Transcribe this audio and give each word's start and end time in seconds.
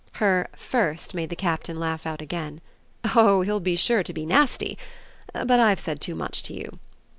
Her 0.13 0.47
"first" 0.55 1.13
made 1.13 1.29
the 1.29 1.35
Captain 1.35 1.79
laugh 1.79 2.07
out 2.07 2.23
again. 2.23 2.59
"Oh 3.15 3.43
he'll 3.43 3.59
be 3.59 3.75
sure 3.75 4.01
to 4.01 4.13
be 4.13 4.25
nasty! 4.25 4.75
But 5.31 5.59
I've 5.59 5.79
said 5.79 6.01
too 6.01 6.15
much 6.15 6.41
to 6.41 6.55
you." 6.55 6.79